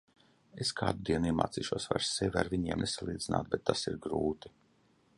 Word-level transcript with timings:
Es 0.63 0.71
kādu 0.79 1.05
dienu 1.09 1.29
iemācīšos 1.33 1.87
vairs 1.93 2.09
sevi 2.15 2.41
ar 2.43 2.51
viņiem 2.57 2.83
nesalīdzināt, 2.87 3.53
bet 3.55 3.67
tas 3.71 3.89
ir 3.93 4.03
grūti. 4.09 4.57